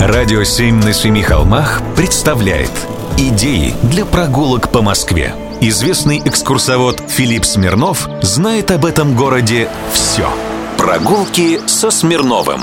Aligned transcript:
Радио 0.00 0.44
«Семь 0.44 0.76
на 0.76 0.92
семи 0.92 1.22
холмах» 1.22 1.82
представляет 1.96 2.70
Идеи 3.16 3.74
для 3.82 4.04
прогулок 4.04 4.70
по 4.70 4.80
Москве 4.80 5.34
Известный 5.60 6.22
экскурсовод 6.24 7.02
Филипп 7.08 7.44
Смирнов 7.44 8.08
знает 8.22 8.70
об 8.70 8.84
этом 8.84 9.16
городе 9.16 9.68
все 9.92 10.28
Прогулки 10.76 11.58
со 11.66 11.90
Смирновым. 11.90 12.60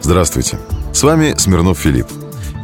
Здравствуйте, 0.00 0.58
с 0.94 1.02
вами 1.02 1.34
Смирнов 1.36 1.78
Филипп. 1.78 2.06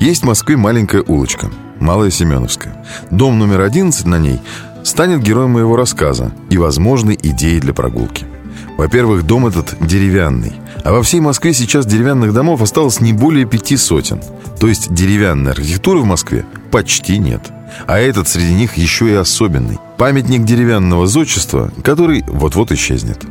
Есть 0.01 0.23
в 0.23 0.27
Москве 0.27 0.57
маленькая 0.57 1.03
улочка, 1.03 1.51
Малая 1.79 2.11
Семеновская 2.11 2.83
Дом 3.11 3.39
номер 3.39 3.61
11 3.61 4.07
на 4.07 4.19
ней 4.19 4.41
станет 4.83 5.21
героем 5.21 5.51
моего 5.51 5.77
рассказа 5.77 6.33
и 6.49 6.57
возможной 6.57 7.19
идеей 7.23 7.61
для 7.61 7.75
прогулки 7.75 8.32
во-первых, 8.77 9.25
дом 9.25 9.47
этот 9.47 9.77
деревянный. 9.81 10.55
А 10.85 10.93
во 10.93 11.03
всей 11.03 11.21
Москве 11.21 11.53
сейчас 11.53 11.87
деревянных 11.87 12.33
домов 12.33 12.63
осталось 12.63 13.01
не 13.01 13.13
более 13.13 13.47
пяти 13.47 13.77
сотен. 13.77 14.21
То 14.59 14.69
есть 14.69 14.93
деревянной 14.93 15.53
архитектуры 15.53 16.01
в 16.01 16.05
Москве 16.05 16.45
почти 16.71 17.19
нет. 17.19 17.51
А 17.87 17.99
этот 17.99 18.29
среди 18.29 18.55
них 18.55 18.77
еще 18.77 19.11
и 19.11 19.15
особенный. 19.15 19.79
Памятник 20.03 20.43
деревянного 20.45 21.07
зодчества, 21.07 21.71
который 21.85 22.25
вот-вот 22.27 22.73
исчезнет. 22.73 23.23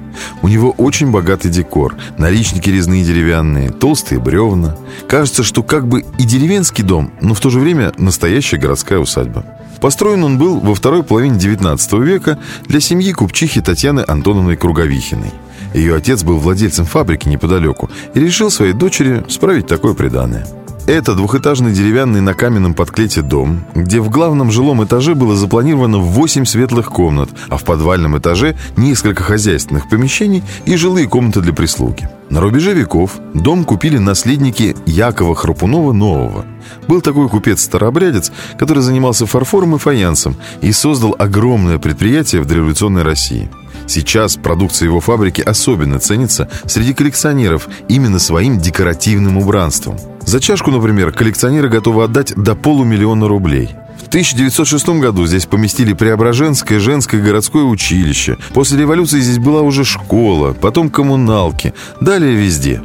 У 0.41 0.47
него 0.47 0.71
очень 0.71 1.11
богатый 1.11 1.51
декор. 1.51 1.97
Наличники 2.17 2.69
резные 2.69 3.03
деревянные, 3.03 3.71
толстые 3.71 4.21
бревна. 4.21 4.77
Кажется, 5.09 5.43
что 5.43 5.63
как 5.63 5.85
бы 5.85 6.05
и 6.17 6.23
деревенский 6.23 6.85
дом, 6.85 7.11
но 7.19 7.33
в 7.33 7.41
то 7.41 7.49
же 7.49 7.59
время 7.59 7.91
настоящая 7.97 8.55
городская 8.55 8.99
усадьба. 8.99 9.43
Построен 9.81 10.23
он 10.23 10.37
был 10.37 10.61
во 10.61 10.73
второй 10.73 11.03
половине 11.03 11.37
XIX 11.37 12.01
века 12.05 12.39
для 12.67 12.79
семьи 12.79 13.11
купчихи 13.11 13.59
Татьяны 13.59 14.05
Антоновны 14.07 14.55
Круговихиной. 14.55 15.33
Ее 15.73 15.97
отец 15.97 16.23
был 16.23 16.37
владельцем 16.37 16.85
фабрики 16.85 17.27
неподалеку 17.27 17.89
и 18.13 18.21
решил 18.21 18.49
своей 18.49 18.71
дочери 18.71 19.25
справить 19.27 19.67
такое 19.67 19.93
преданное. 19.93 20.47
Это 20.91 21.15
двухэтажный 21.15 21.71
деревянный 21.71 22.19
на 22.19 22.33
каменном 22.33 22.73
подклете 22.73 23.21
дом, 23.21 23.63
где 23.73 24.01
в 24.01 24.09
главном 24.09 24.51
жилом 24.51 24.83
этаже 24.83 25.15
было 25.15 25.37
запланировано 25.37 25.99
8 25.99 26.43
светлых 26.43 26.89
комнат, 26.89 27.29
а 27.47 27.55
в 27.55 27.63
подвальном 27.63 28.17
этаже 28.17 28.57
несколько 28.75 29.23
хозяйственных 29.23 29.87
помещений 29.87 30.43
и 30.65 30.75
жилые 30.75 31.07
комнаты 31.07 31.39
для 31.39 31.53
прислуги. 31.53 32.09
На 32.29 32.41
рубеже 32.41 32.73
веков 32.73 33.19
дом 33.33 33.63
купили 33.63 33.99
наследники 33.99 34.75
Якова 34.85 35.33
Храпунова 35.33 35.93
Нового. 35.93 36.45
Был 36.89 36.99
такой 36.99 37.29
купец-старообрядец, 37.29 38.29
который 38.59 38.83
занимался 38.83 39.25
фарфором 39.25 39.75
и 39.75 39.79
фаянсом 39.79 40.35
и 40.59 40.73
создал 40.73 41.15
огромное 41.17 41.79
предприятие 41.79 42.41
в 42.41 42.47
дореволюционной 42.47 43.03
России. 43.03 43.49
Сейчас 43.87 44.35
продукция 44.35 44.87
его 44.87 44.99
фабрики 44.99 45.39
особенно 45.39 45.99
ценится 45.99 46.49
среди 46.65 46.93
коллекционеров 46.93 47.69
именно 47.87 48.19
своим 48.19 48.59
декоративным 48.59 49.37
убранством. 49.37 49.95
За 50.25 50.39
чашку, 50.39 50.71
например, 50.71 51.11
коллекционеры 51.11 51.69
готовы 51.69 52.03
отдать 52.03 52.33
до 52.35 52.55
полумиллиона 52.55 53.27
рублей. 53.27 53.75
В 54.01 54.07
1906 54.07 54.89
году 54.99 55.25
здесь 55.25 55.45
поместили 55.45 55.93
Преображенское 55.93 56.79
женское 56.79 57.21
городское 57.21 57.63
училище. 57.63 58.37
После 58.53 58.79
революции 58.79 59.19
здесь 59.19 59.39
была 59.39 59.61
уже 59.61 59.85
школа, 59.85 60.53
потом 60.53 60.89
коммуналки, 60.89 61.73
далее 62.01 62.35
везде. 62.35 62.81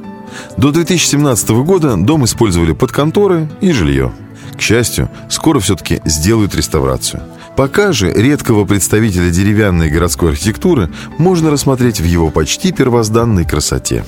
До 0.56 0.70
2017 0.70 1.50
года 1.50 1.96
дом 1.96 2.24
использовали 2.24 2.72
под 2.72 2.92
конторы 2.92 3.48
и 3.60 3.72
жилье. 3.72 4.12
К 4.56 4.60
счастью, 4.60 5.10
скоро 5.28 5.60
все-таки 5.60 6.00
сделают 6.04 6.54
реставрацию. 6.54 7.22
Пока 7.56 7.92
же 7.92 8.12
редкого 8.12 8.64
представителя 8.64 9.30
деревянной 9.30 9.88
городской 9.88 10.30
архитектуры 10.30 10.90
можно 11.18 11.50
рассмотреть 11.50 12.00
в 12.00 12.04
его 12.04 12.30
почти 12.30 12.72
первозданной 12.72 13.44
красоте. 13.44 14.04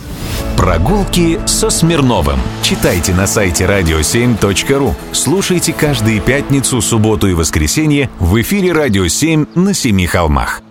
Прогулки 0.56 1.40
со 1.46 1.70
Смирновым. 1.70 2.40
Читайте 2.62 3.14
на 3.14 3.26
сайте 3.26 3.64
radio7.ru. 3.64 4.94
Слушайте 5.12 5.72
каждые 5.72 6.20
пятницу, 6.20 6.80
субботу 6.82 7.26
и 7.28 7.32
воскресенье 7.32 8.10
в 8.18 8.40
эфире 8.40 8.72
«Радио 8.72 9.06
7» 9.06 9.48
на 9.54 9.72
Семи 9.72 10.06
холмах. 10.06 10.62